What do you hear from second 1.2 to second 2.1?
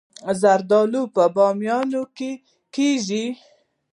بامیان